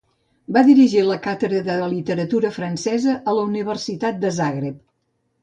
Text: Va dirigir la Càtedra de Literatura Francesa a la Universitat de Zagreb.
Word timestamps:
Va 0.55 0.61
dirigir 0.69 1.03
la 1.09 1.17
Càtedra 1.25 1.59
de 1.67 1.75
Literatura 1.91 2.51
Francesa 2.57 3.15
a 3.33 3.37
la 3.41 3.45
Universitat 3.53 4.21
de 4.27 4.35
Zagreb. 4.41 4.83